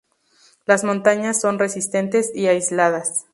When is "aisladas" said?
2.47-3.25